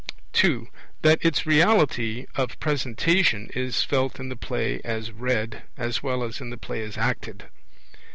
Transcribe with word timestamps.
(2) 0.33 0.67
That 1.03 1.23
its 1.23 1.45
reality 1.45 2.25
of 2.35 2.59
presentation 2.59 3.51
is 3.53 3.83
felt 3.83 4.19
in 4.19 4.29
the 4.29 4.35
play 4.35 4.81
as 4.83 5.11
read, 5.11 5.61
as 5.77 6.01
well 6.01 6.23
as 6.23 6.41
in 6.41 6.49
the 6.49 6.57
play 6.57 6.81
as 6.81 6.97
acted. 6.97 7.49